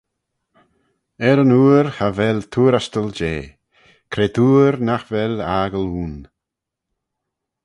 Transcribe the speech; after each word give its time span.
Er 1.27 1.37
yn 1.43 1.55
ooir 1.61 1.87
cha 1.95 2.07
vel 2.17 2.39
tuarystal 2.51 3.09
jeh, 3.17 3.45
cretoor 4.11 4.73
nagh 4.87 5.07
vel 5.11 5.35
aggle 5.61 5.89
ayn. 6.03 6.15